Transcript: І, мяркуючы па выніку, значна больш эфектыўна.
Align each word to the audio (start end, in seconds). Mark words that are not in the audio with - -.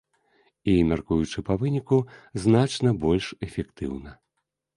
І, 0.71 0.73
мяркуючы 0.91 1.43
па 1.49 1.57
выніку, 1.63 1.99
значна 2.47 2.95
больш 3.05 3.25
эфектыўна. 3.51 4.11